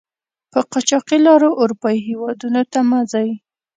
[0.51, 3.29] په قاچاقي لارو آروپایي هېودونو ته مه ځئ!